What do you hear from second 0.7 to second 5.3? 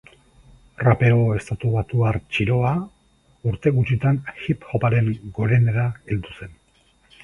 Rapero estatubatuar txiroa urte gutxitan hip-hoparen